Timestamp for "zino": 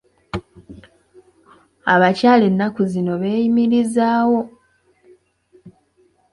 2.91-3.13